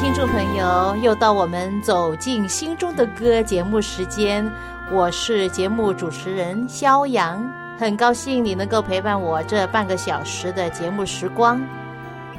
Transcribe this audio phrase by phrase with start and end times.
[0.00, 4.50] 听众朋友，又到我们走进心中的歌节目时间。
[4.90, 7.46] 我是节目主持人肖阳，
[7.78, 11.62] 很高兴你能够陪伴我这半个小时的节目时光。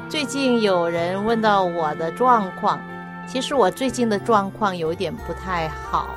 [0.10, 2.82] 最近有人问到我的状况，
[3.28, 6.10] 其实我最近的状况有点不太好，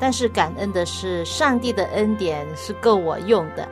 [0.00, 3.68] 但是感恩的是，上帝的恩典是够我用的。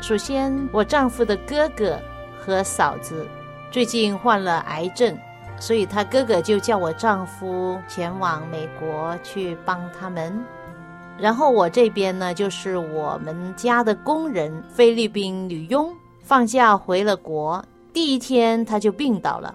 [0.00, 1.98] 首先，我丈夫的哥哥
[2.38, 3.26] 和嫂子
[3.70, 5.16] 最近患了癌症，
[5.60, 10.42] 所以他哥哥就叫我丈夫前往美国去帮他们。
[11.18, 19.54] 然后我这边呢，就是我们家的工人，菲律宾女佣，放假回了国，第一天她就病倒了。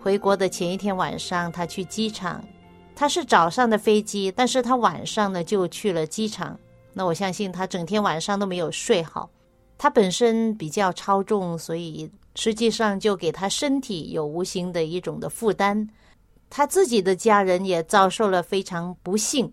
[0.00, 2.42] 回国的前一天晚上，她去机场，
[2.94, 6.56] 她是早上的飞机，但是她晚上呢就去了机场。
[6.92, 9.28] 那我相信她整天晚上都没有睡好。
[9.82, 15.88] 她本身比较超重，所以实际上就给她身体有无形的一种的负担。
[16.50, 19.50] 她自己的家人也遭受了非常不幸。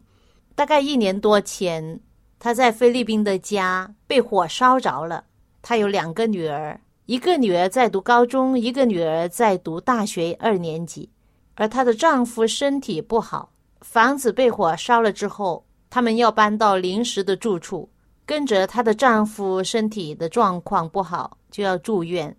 [0.54, 2.02] 大概一年多前，
[2.40, 5.24] 他在菲律宾的家被火烧着了。
[5.62, 11.10] 他有两个女儿，一个女儿在读高中，一个女儿在读大学二年级。
[11.56, 13.50] 而她的丈夫身体不好，
[13.80, 17.90] 房子被火烧了之后，他们要搬到临时的住处。
[18.28, 22.36] 跟着她的丈夫身体的状况不好，就要住院，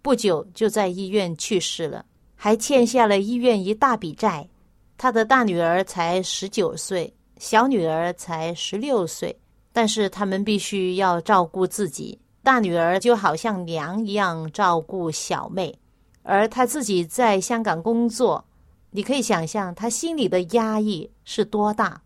[0.00, 2.02] 不久就在医院去世了，
[2.34, 4.48] 还欠下了医院一大笔债。
[4.96, 7.12] 她的大女儿才十九岁。
[7.38, 9.36] 小女儿才十六岁，
[9.72, 12.16] 但是他们必须要照顾自己。
[12.40, 15.76] 大女儿就好像娘一样照顾小妹，
[16.22, 18.44] 而她自己在香港工作，
[18.92, 22.00] 你可以想象她心里的压抑是多大。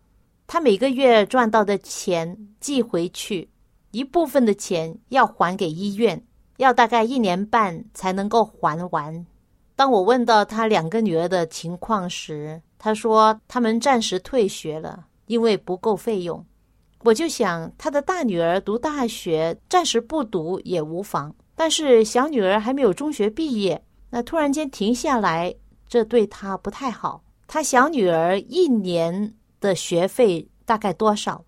[0.47, 3.47] 他每个月赚到的钱寄回去，
[3.91, 6.19] 一部分的钱要还给医院，
[6.57, 9.25] 要大概一年半才能够还完。
[9.75, 15.05] 当我问到他两个女儿的情况时，他说他们暂时退学了。
[15.27, 16.41] 因为不够费用，
[17.03, 21.35] 我就想他的大女儿读大学，暂时不读也无妨。
[21.53, 25.53] 但是小女儿还没有中学毕业，那突然间停下来，
[25.89, 27.21] 这对她不太好。
[27.45, 31.43] 他小女儿一年的学费大概多少？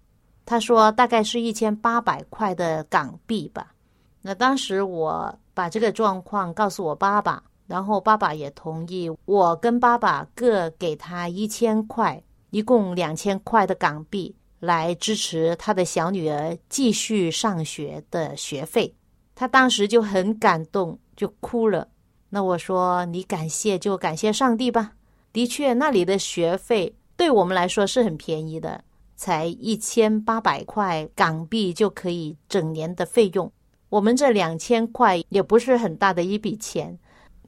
[0.46, 3.74] 他说大概是一千八百块的港币吧。
[4.22, 12.22] 那当时我把这个状况告诉我爸爸，然后爸爸也同意，我跟爸爸各给他一千块。
[12.52, 18.92] 一共两千块的港币来支持他的小女儿继续上学的学费，
[19.36, 21.88] 他当时就很感动，就哭了。
[22.28, 24.94] 那我说你感谢就感谢上帝吧。
[25.32, 28.82] 的确，那里的学费对我们来说是很便宜的，
[29.18, 33.52] 才一千八百块港币就可以整年的费用。
[33.90, 36.98] 我们这两千块也不是很大的一笔钱。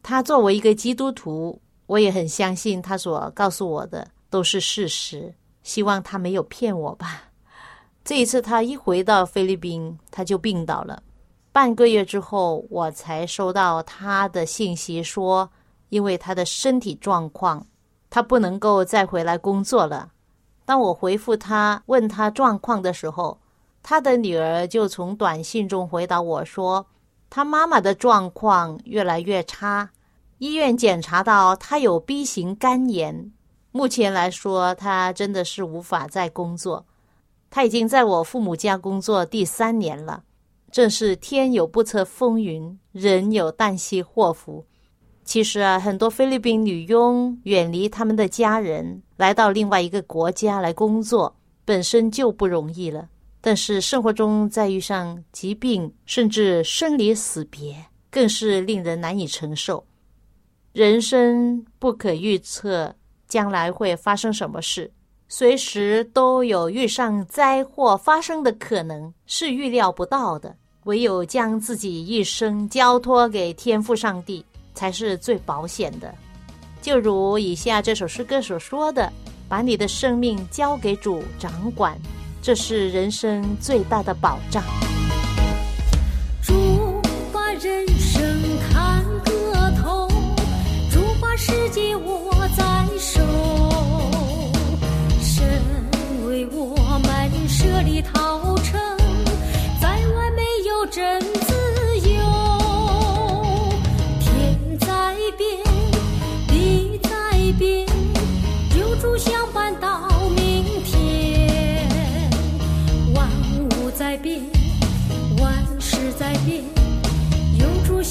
[0.03, 4.05] 他作为一个基督徒，我也很相信他所告诉我的。
[4.29, 5.33] 都是事实，
[5.63, 7.31] 希望他没有骗我吧。
[8.03, 11.01] 这一次他一回到菲律宾，他就病倒了。
[11.53, 15.49] 半个月之后，我才收到他的信息，说
[15.87, 17.65] 因为他的身体状况，
[18.11, 20.11] 他不能够再回来工作了。
[20.65, 23.39] 当我回复他问他状况的时候，
[23.81, 26.85] 他的女儿就从短信中回答我说，
[27.29, 29.89] 他妈妈的状况越来越差，
[30.37, 33.31] 医院检查到他有 B 型肝炎。
[33.71, 36.85] 目前来说，他真的是无法再工作。
[37.49, 40.23] 他已经在我父母家工作第三年了。
[40.69, 44.65] 正是天有不测风云，人有旦夕祸福。
[45.23, 53.07] 其实啊，很多菲律宾女佣远离他们的家人，来到另外一个国家来工作，本身就不容易了。
[53.39, 59.85] 但是生活中再遇上疾病，甚至生离死别，更是令人难以承受。
[60.73, 62.95] 人生不可预测。
[63.27, 64.91] 将来会发生什么事？
[65.29, 70.53] 随时都有遇上灾祸发生的可能，是预料不到的。
[70.83, 74.43] 唯有将自己一生交托给天父上帝，
[74.81, 76.11] 才是最保险的。
[76.81, 79.13] 就如以下这首诗歌所说的
[79.47, 81.95] ：“把你的生命交给主掌管，
[82.41, 84.63] 这是人生最大的保障。”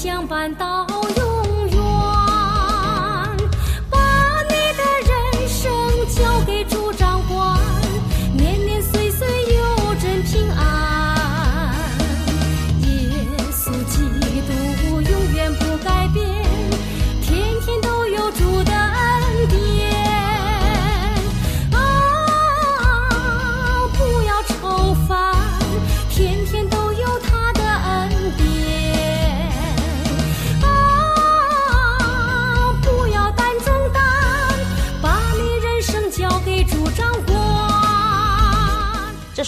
[0.01, 0.90] 相伴到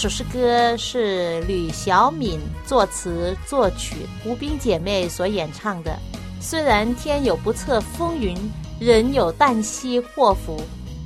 [0.04, 3.96] 首诗歌是吕小敏作词作曲，
[4.26, 5.98] 吴冰姐妹所演唱的。
[6.42, 8.36] 虽然天有不测风云，
[8.78, 10.60] 人有旦夕祸福，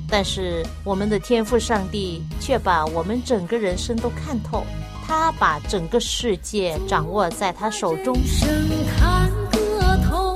[0.09, 4.65] 但是我们的天赋上帝却把我们整个人生都看透，
[5.07, 8.13] 他把整个世界掌握在他手中。
[8.25, 8.49] 生
[8.97, 10.35] 看个透，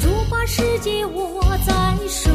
[0.00, 2.30] 主把世界握在手，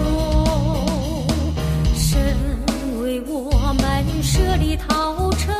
[3.19, 5.55] 为我们设立逃城，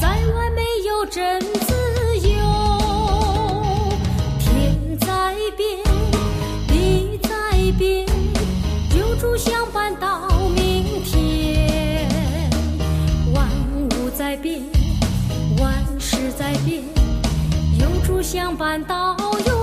[0.00, 1.74] 在外没有真自
[2.28, 2.38] 由。
[4.38, 5.82] 天在变，
[6.68, 7.30] 地在
[7.78, 8.06] 变，
[8.96, 12.08] 有主相伴到明天，
[13.34, 13.48] 万
[13.90, 14.62] 物在变。
[15.58, 16.82] 万事在变，
[17.78, 19.16] 有主相伴到
[19.46, 19.61] 永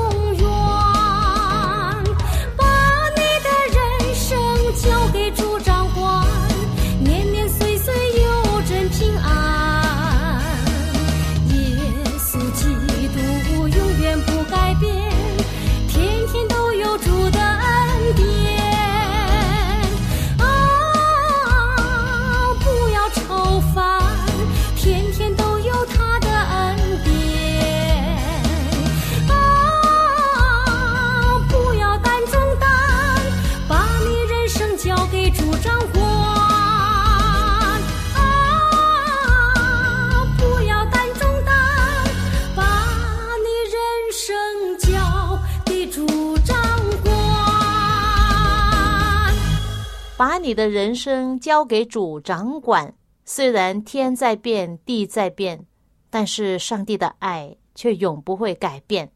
[50.49, 52.95] 你的人生交给主掌管。
[53.23, 55.63] 虽然天在变，地在变，
[56.09, 59.11] 但是上帝的爱却永不会改变。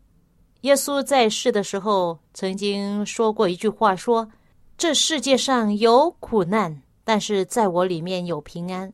[0.61, 4.29] 耶稣在世的时候曾经说过一句话说
[4.77, 8.93] ：“这世界上有苦难，但是在我里面有平安。”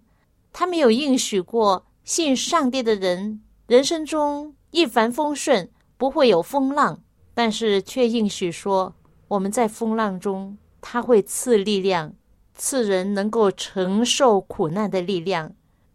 [0.53, 7.01] 他没有应许过信上帝的人人生中一帆风顺，不会有风浪，
[7.33, 8.95] 但是却应许说
[9.27, 12.13] 我们在风浪中，他会赐力量。
[12.59, 15.49] 赐人能够承受苦难的力量。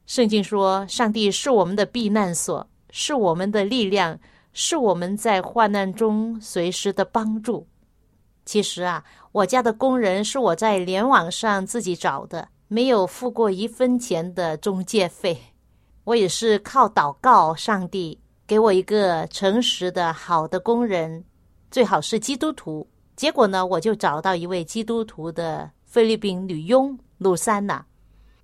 [0.06, 4.18] 圣经说，上帝是我们的避难所，是我们的力量，
[4.54, 7.66] 是我们在患难中随时的帮助。
[8.46, 15.38] 其实啊，我家的工人是我在联网上自己找的，没有付过一分钱的中介费。
[16.04, 21.22] 我也是靠祷告，上帝给我一个诚实的好的工人，
[21.70, 22.86] 最好是基督徒。
[23.16, 25.70] 结果呢，我就找到一位基督徒的。
[25.94, 27.86] 菲律宾女佣鲁珊娜，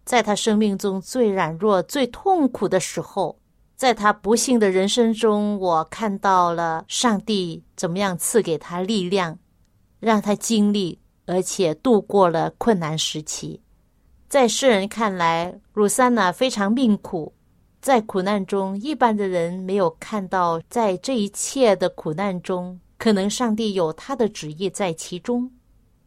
[0.04, 3.40] 在她生命中最软弱、最痛苦的时候，
[3.74, 9.36] 在她不幸的人生中，我看到了上帝怎么样赐给她力量，
[9.98, 13.60] 让她经历而且度过了困难时期。
[14.28, 17.34] 在世人看来，鲁珊娜非常命苦，
[17.80, 25.50] 在苦难中，一般的人没有看到，在这一切的苦难中，可能上帝有他的旨意在其中。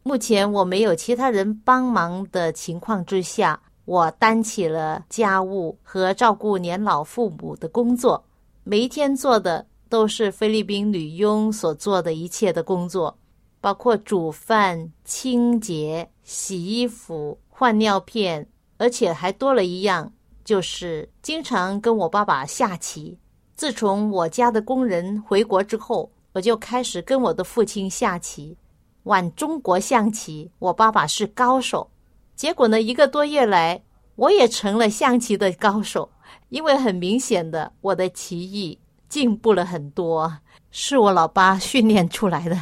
[0.06, 8.22] 目前我没有其他人帮忙的情况之下，我担起了家务和照顾年老父母的工作。
[8.66, 13.18] 每一天做的都是菲律宾女佣所做的一切的工作，
[13.62, 18.46] 包括煮饭、清洁、洗衣服、换尿片，
[18.78, 20.12] 而且还多了一样，
[20.44, 23.18] 就是经常跟我爸爸下棋。
[23.56, 28.58] 自从我家的工人回国之后，我就开始跟我的父亲下棋，
[29.04, 30.50] 玩中国象棋。
[30.60, 31.90] 我爸爸是高手，
[32.36, 33.82] 结果呢，一个多月来，
[34.16, 36.10] 我也成了象棋的高手。
[36.50, 38.78] 因为很明显的，我的棋艺
[39.10, 40.32] 进步了很多，
[40.72, 42.60] 是我老爸训练出来的。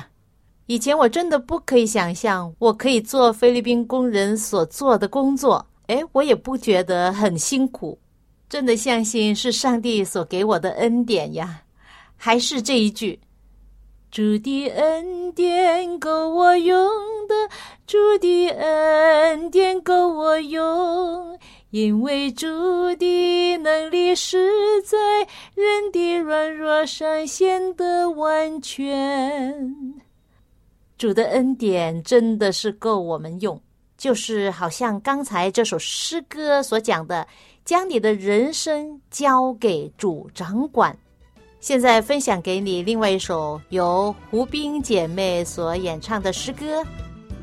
[0.67, 5.65] 以前我真的不可以想象，我可以做菲律宾工人所做的工作。
[5.87, 7.99] 哎，我也不觉得很辛苦，
[8.47, 11.61] 真的相信是上帝所给我的恩典呀。
[12.15, 13.19] 还是这一句
[14.11, 16.77] ：“主的恩典够我用
[17.29, 17.33] 的，
[17.87, 21.39] 主的恩典够我用，
[21.69, 22.45] 因为主
[22.95, 24.97] 的能力是在
[25.55, 29.95] 人的软弱上显得完全。
[30.97, 33.61] 主的恩典真的是够我们用。”
[33.97, 37.25] 就是好像刚才这首诗歌所讲的，
[37.63, 40.97] 将你的人生交给主掌管。
[41.61, 46.83] 现在分享给你另外一首由胡兵姐妹所演唱的诗歌，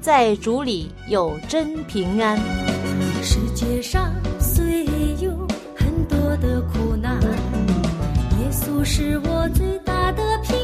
[0.01, 2.37] 在主里有真平安。
[3.23, 4.85] 世界上虽
[5.21, 5.31] 有
[5.77, 10.58] 很多的苦难，耶稣是我最大的平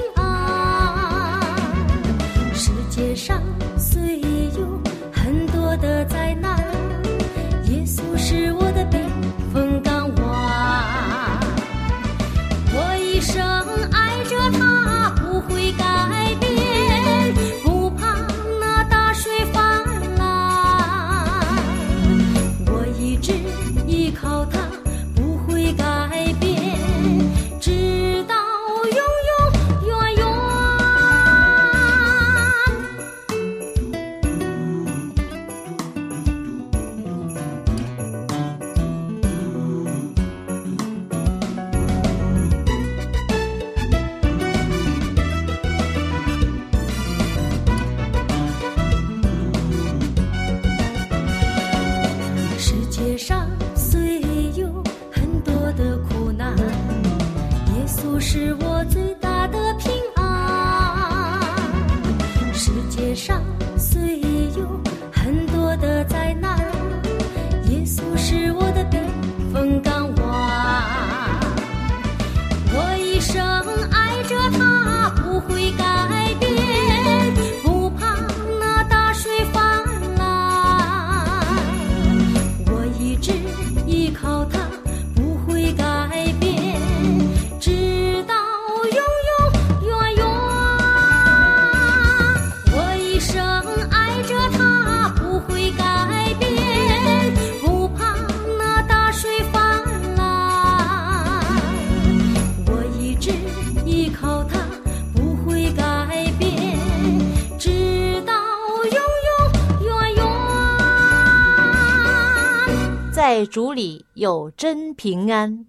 [113.55, 115.65] 主里有真平安，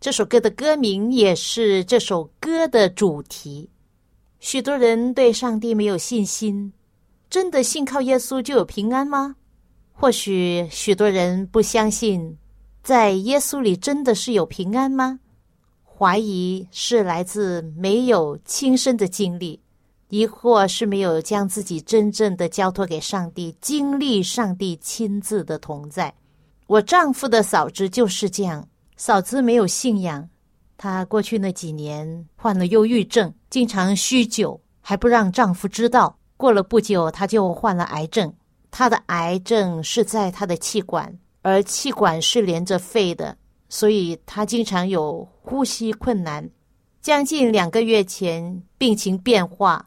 [0.00, 3.68] 这首歌的歌名也是这首歌的主题。
[4.38, 6.72] 许多人对上帝没有信心，
[7.28, 9.34] 真的信靠耶稣就有平安吗？
[9.90, 12.38] 或许许多人不相信，
[12.84, 15.18] 在耶稣里真的是有平安吗？
[15.82, 19.60] 怀疑是来自没有亲身的经历，
[20.08, 26.14] 亦或是没有将自己真正的交托给上帝，经历上帝亲自的同在。
[26.66, 28.66] 我丈夫的嫂子就是这样，
[28.96, 30.28] 嫂子没有信仰，
[30.78, 36.18] 她过去那几年患了忧郁症，经常酗酒，还不让丈夫知道。
[36.36, 38.32] 过了不久，她就患了癌症。
[38.70, 43.36] 她的癌症是在她的气管，而气管是连着肺的，
[43.68, 46.48] 所以她经常有呼吸困难。
[47.02, 49.86] 将近两个月前，病情变化，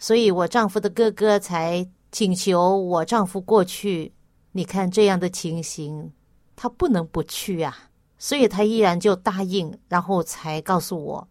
[0.00, 4.12] 所以我丈夫的哥哥才请求我丈夫过去。
[4.58, 6.10] 你看这样的情形，
[6.56, 7.78] 他不能不去啊，
[8.18, 11.28] 所以他依然就答应，然后才告诉我。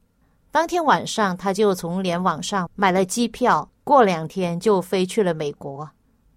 [0.50, 5.86] 当天晚上，他就从联网上买了机票，过两天就飞去了美国。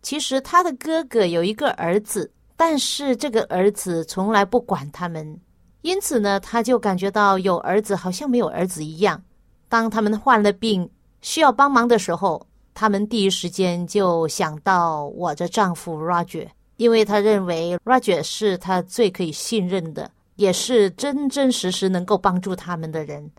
[0.02, 5.40] 其实他的哥哥有一个儿子，但是这个儿子从来不管他们，
[5.82, 9.23] 因此呢，他就感觉到有儿子好像没有儿子一样。
[9.68, 12.44] 当他们患了病需要帮忙的时候，
[12.75, 16.49] 他们第一时间就想到我的丈夫 Roger。
[16.80, 23.30] 因为他认为 Roger 是他最可以信任的，也是真真实实能够帮助他们的人。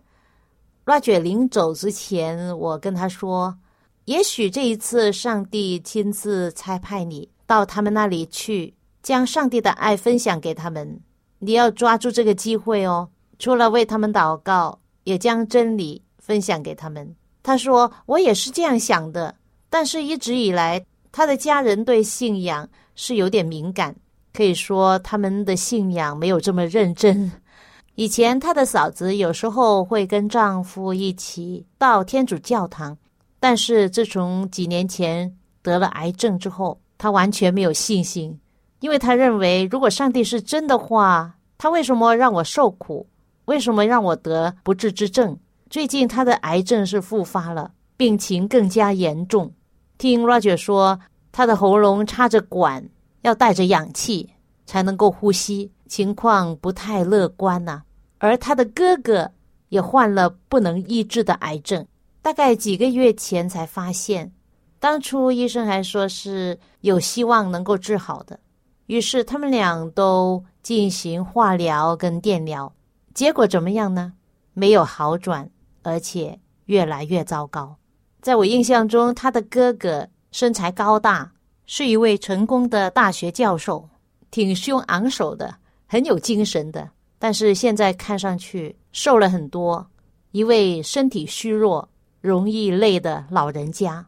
[0.86, 3.58] Roger 临走之前，我跟他说
[4.06, 8.72] ：“也许这一次上帝亲自差派你到他们那里去，
[9.02, 11.00] 将上帝的爱分享给他们。
[11.40, 13.08] 你要抓住这个机会哦！
[13.40, 17.12] 除了为他们祷告，也将真理分享给他们。
[17.42, 19.34] 他说：“我也是这样想的，
[19.68, 23.94] 但是一直以来，他的家人对信仰是有点敏感，
[24.32, 27.30] 可以说他们的信仰没有这么认真。
[27.94, 32.96] 以前她的嫂子有时候会跟丈夫一起到天主教堂，
[33.38, 38.38] 但是自从几年前得了癌症之后，她完全没有信心，
[38.80, 43.06] 因为她认为如果上帝是真的话，他为什么让我受苦？
[43.44, 49.52] 为什么让我得不治之症？”最近她的癌症是复发了，病情更加严重。
[49.96, 50.98] 听 Roger 说，
[51.32, 52.88] 他的喉咙插着管，
[53.22, 54.30] 要带着氧气
[54.66, 57.82] 才能够呼吸，情况不太乐观呐。
[58.18, 59.28] 而他的哥哥
[59.70, 61.84] 也患了不能医治的癌症，
[62.20, 64.30] 大概几个月前才发现。
[64.78, 68.38] 当初医生还说是有希望能够治好的，
[68.86, 72.72] 于是他们俩都进行化疗跟电疗，
[73.14, 74.12] 结果怎么样呢？
[74.52, 75.50] 没有好转。
[75.84, 77.74] 而且越来越糟糕。
[78.20, 81.30] 在我印象中，他的哥哥身材高大，
[81.66, 83.88] 是一位成功的大学教授，
[84.30, 85.54] 挺胸昂首的，
[85.86, 86.90] 很有精神的。
[87.18, 89.86] 但是现在看上去瘦了很多，
[90.32, 91.88] 一位身体虚弱、
[92.20, 94.04] 容易累的老人家。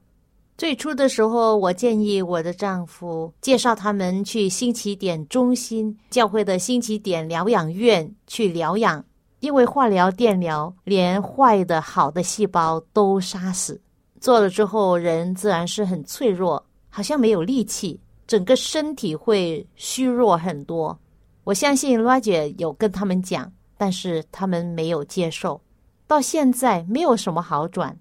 [0.57, 9.05] 最初的时候，我建议我的丈夫介绍他们去新起点中心教会的新起点疗养院去疗养。
[9.41, 13.79] 因为化疗、电疗连坏的、好的细胞都杀死，
[14.25, 20.99] 做了之后人自然是很脆弱，好像没有力气，整个身体会虚弱很多。
[21.45, 25.61] 我相信罗姐有跟他们讲，但是他们没有接受，
[26.07, 27.95] 到现在没有什么好转。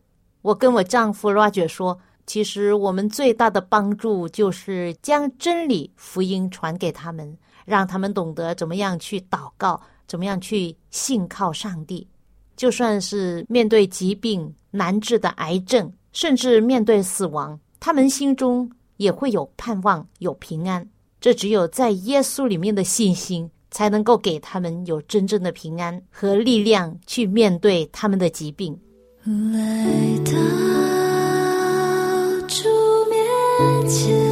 [0.44, 9.77] 我跟我丈夫罗姐说，其实我们最大的帮助就是将真理、福音传给他们，让他们懂得怎么样去祷告。
[10.07, 12.07] 怎么样去信靠上帝？
[12.55, 20.87] 就算是面对疾病难治的癌症，甚至面对死亡，他们心中也会有盼望、有平安。
[21.19, 28.77] 这只有在耶稣里面的信心，才能够给他们有真正的平安和力量去面对他们的疾病。
[29.23, 29.85] 来
[30.25, 30.31] 到
[32.47, 32.69] 主
[33.09, 34.23] 面前，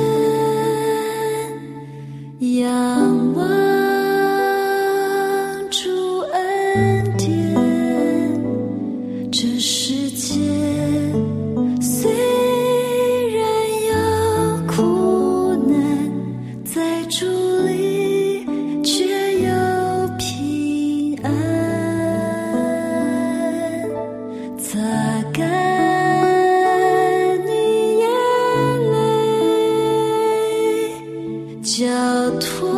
[32.39, 32.69] 托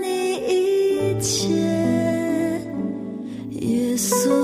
[0.00, 1.48] 你一切，
[3.50, 4.39] 耶稣。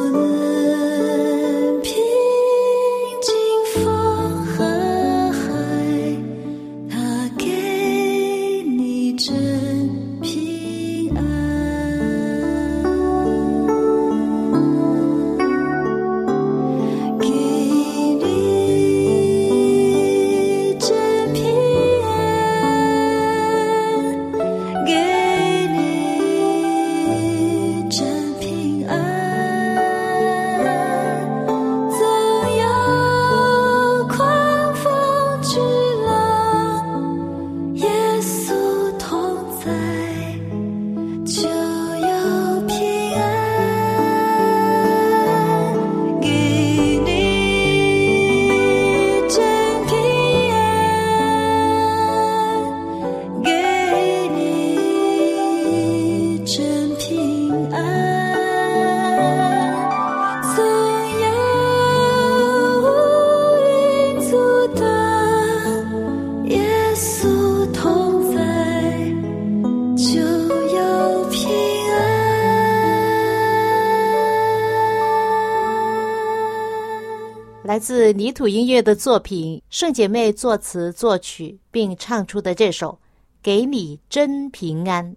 [78.13, 82.93] 泥土音乐的作品，圣姐妹作词作曲并唱出的这首
[83.43, 85.13] 《给你真平安》。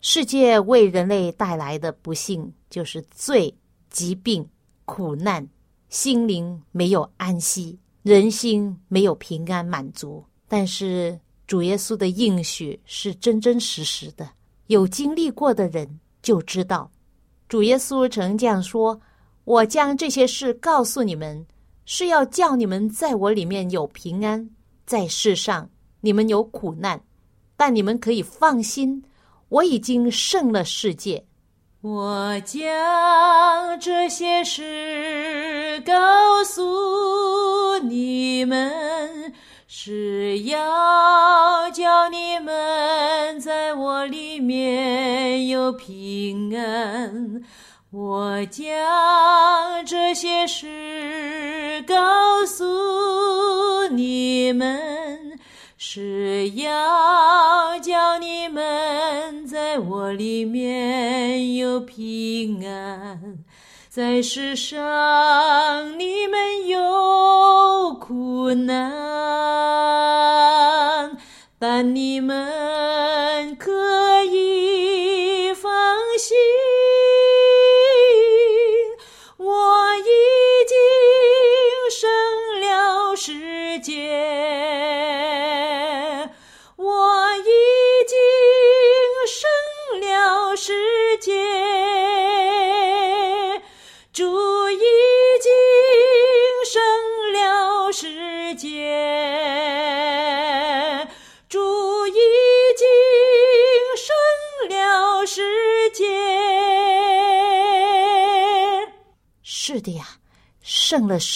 [0.00, 3.52] 世界为人类带来的不幸就是罪、
[3.90, 4.48] 疾病、
[4.84, 5.48] 苦难，
[5.88, 10.24] 心灵没有安息，人心没有平安满足。
[10.46, 14.28] 但是主耶稣的应许是真真实实的，
[14.66, 16.90] 有经历过的人就知道。
[17.48, 19.00] 主耶稣曾这样说
[19.44, 21.46] ：“我将这些事告诉你们。”
[21.88, 24.50] 是要叫你们在我里面有平安，
[24.84, 25.70] 在世上
[26.00, 27.00] 你们有苦难，
[27.56, 29.04] 但你们可以放心，
[29.48, 31.24] 我已经胜了世界。
[31.82, 35.92] 我将这些事告
[36.42, 39.32] 诉你们，
[39.68, 47.44] 是要叫你们在我里面有平安。
[47.92, 48.66] 我将
[49.86, 50.66] 这些事
[51.86, 55.38] 告诉你们，
[55.78, 63.38] 是要叫你们在我里面有平安。
[63.88, 68.92] 在世上你们有苦难，
[71.58, 72.46] 但你们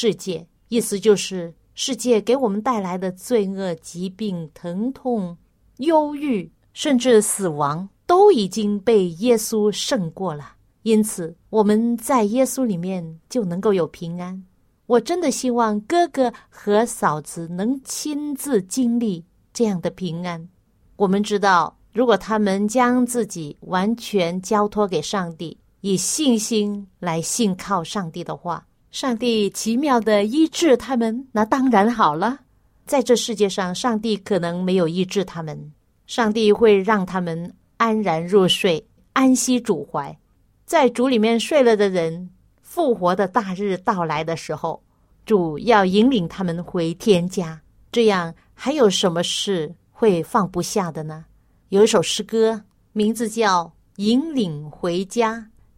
[0.00, 5.36] 世界，意思就是世界给我们带来的罪恶、疾病、疼痛、
[5.76, 10.54] 忧郁，甚至死亡，都已经被耶稣胜过了。
[10.84, 14.42] 因此，我们在耶稣里面就能够有平安。
[14.86, 20.48] 我真的希望哥哥和嫂子能亲自经历这样的平安。
[20.96, 32.40] 我们知道，如果他们将自己完全交托给上帝，以信心来信靠上帝的话，上帝奇妙的医治他们，那当然好了。
[32.86, 35.72] 在这世界上，上帝可能没有医治他们，
[36.08, 40.18] 上帝会让他们安然入睡，安息主怀。
[40.64, 42.30] 在主里面睡了的人，
[42.62, 44.82] 复活的大日到来的时候，
[45.24, 47.60] 主要引领他们回天家。
[47.92, 51.24] 这样还有什么事会放不下的呢？
[51.68, 52.60] 有一首诗歌，
[52.92, 53.64] 名字叫
[54.02, 55.36] 《引领回家》。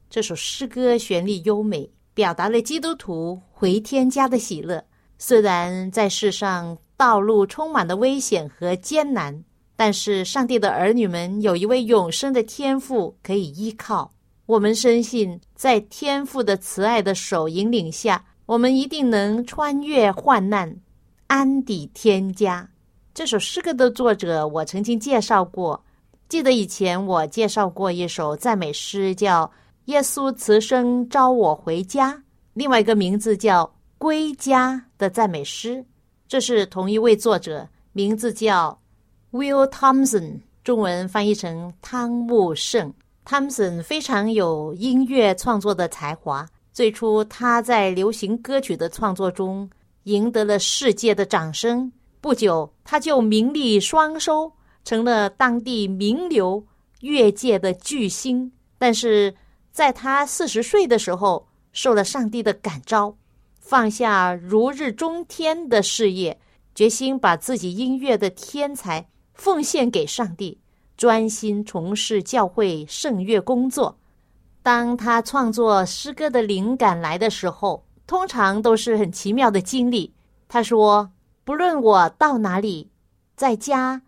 [0.09, 4.85] 这首诗歌旋律优美，表达了基督徒回天家的喜乐。
[5.19, 9.45] 虽然在世上道路充满了危险和艰难，
[9.77, 14.13] 但是上帝的儿女们有一位永生的天父可以依靠。
[14.47, 20.77] 我们深信，在天父的慈爱的手引领下，我们一定能穿越患难，
[21.29, 22.69] 安抵天家。
[23.15, 25.83] 这首诗歌的作者，我曾经介绍过。
[26.29, 29.51] 记得以前我介绍过一首赞美诗，叫。
[29.87, 33.65] 耶稣慈生召我回家，另外一个名字叫
[33.99, 35.85] 《归家》的赞美诗，
[36.29, 38.81] 这是同一位作者，名字叫
[39.33, 42.95] Will Thompson，中文翻译成汤姆胜。
[43.25, 49.69] Thompson 非常有音乐创作的才华，最初他在流行歌曲的创作中
[50.05, 51.91] 赢得了世界的掌声，
[52.21, 54.53] 不久他就名利双收，
[54.85, 56.65] 成了当地名流
[57.01, 58.51] 乐界的巨星。
[58.79, 59.33] 但是
[59.73, 63.17] 在他四十岁的时候，受了上帝的感召，
[63.59, 66.39] 放下如日中天的事业，
[66.75, 70.61] 决心把自己音乐的天才奉献给上帝，
[70.95, 73.99] 专心从事教会圣乐工作。
[74.63, 80.13] 当他创作诗歌的灵感来的时候，通常都是很奇妙的经历。
[80.49, 81.11] 他说
[81.45, 82.91] ：“不论我到哪里，
[83.35, 84.03] 在家、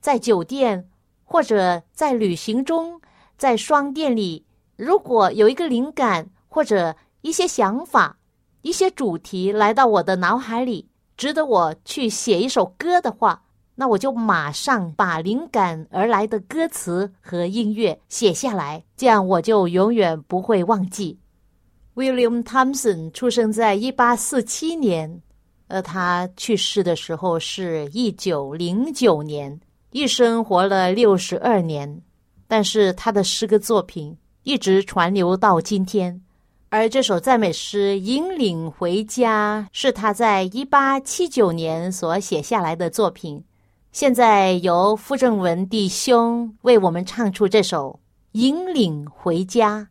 [0.00, 0.88] 在酒店，
[1.24, 3.02] 或者在旅行中，
[3.36, 4.46] 在商店里。”
[4.80, 8.16] 如果有一个灵感或者一些想法、
[8.62, 10.88] 一些主题来到我的脑海里，
[11.18, 13.42] 值得我去写一首歌的话，
[13.74, 21.18] 那我就马上把灵感而来的歌词和音乐写下来，这样我就永远不会忘记。
[21.94, 25.20] William Thompson 出生在一八四七年，
[25.68, 32.00] 而他去世的时候是一九零九年，一生活了六十二年，
[32.48, 34.16] 但是他的诗歌作品。
[34.42, 36.22] 一直传流到今天，
[36.70, 43.44] 而这首赞美诗《引领回家》是他在一八七九年所写下来的作品。
[43.92, 47.98] 现在由傅正文弟兄为我们唱出这首
[48.38, 49.88] 《引领回家》。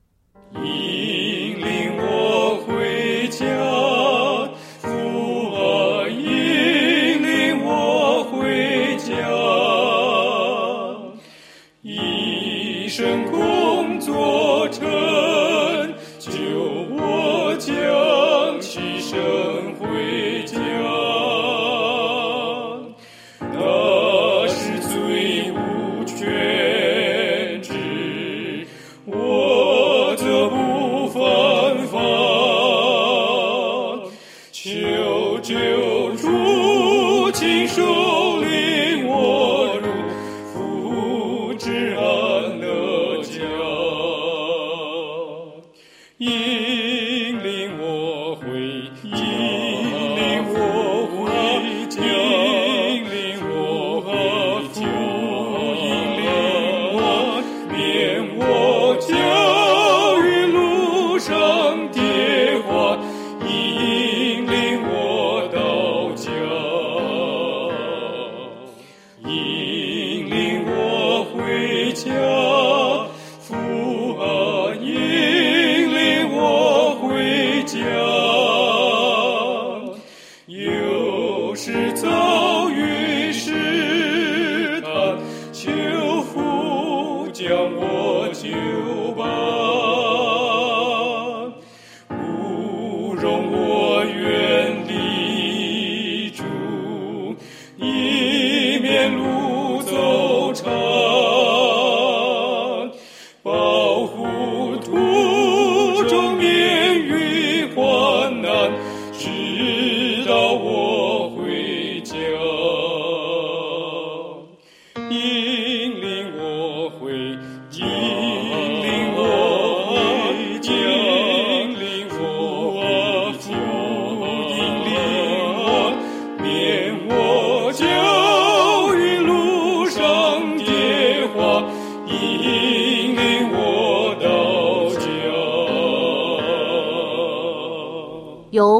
[93.51, 95.28] 我远离。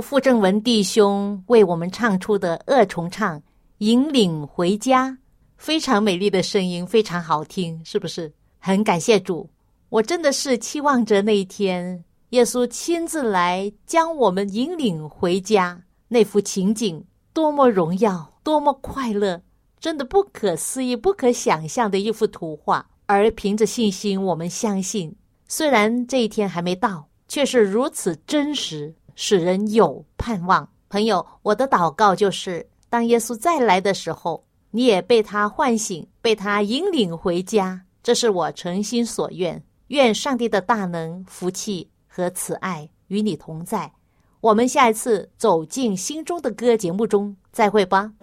[0.10, 3.40] 傅正文弟兄为我们唱出的二重唱
[3.78, 5.08] 《引领回家》，
[5.56, 8.34] 非常美丽的声音，非常好听，是不是？
[8.58, 9.48] 很感谢主，
[9.90, 19.40] 我真的是期望着那一天，耶稣亲自来将我们引领回家，那幅情景多么荣耀，多么快乐，
[19.80, 22.84] 真的不可思议、不可想象的一幅图画。
[23.06, 25.16] 而凭着信心，我们相信，
[25.48, 28.96] 虽然这一天还没到，却是如此真实。
[29.22, 30.70] 使人有盼望。
[30.88, 37.82] 朋友，我的祷告就是，当耶稣再来的时候，你也被他唤醒，被他引领回家。
[38.02, 39.62] 这是我诚心所愿。
[39.88, 43.92] 愿上帝的大能、福气和慈爱与你同在。
[44.40, 48.14] 我们下一次走进心中的歌节目中再会吧。